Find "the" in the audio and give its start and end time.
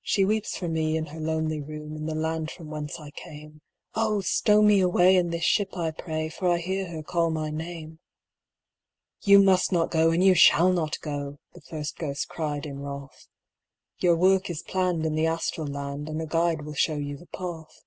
2.06-2.14, 11.52-11.60, 15.14-15.26, 17.18-17.26